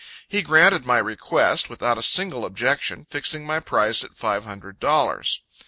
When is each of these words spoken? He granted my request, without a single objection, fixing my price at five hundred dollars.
He 0.27 0.41
granted 0.41 0.83
my 0.83 0.97
request, 0.97 1.69
without 1.69 1.95
a 1.99 2.01
single 2.01 2.43
objection, 2.43 3.05
fixing 3.05 3.45
my 3.45 3.59
price 3.59 4.03
at 4.03 4.17
five 4.17 4.45
hundred 4.45 4.79
dollars. 4.79 5.41